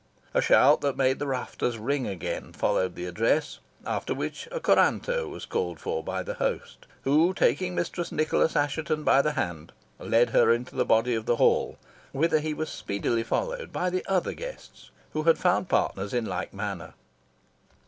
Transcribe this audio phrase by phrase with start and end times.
[0.33, 5.27] A shout that made the rafters ring again followed the address, after which a couranto
[5.29, 10.31] was called for by the host, who, taking Mistress Nicholas Assheton by the hand, led
[10.31, 11.77] her into the body of the hall,
[12.13, 16.51] whither he was speedily followed by the other guests, who had found partners in like
[16.51, 16.95] manner.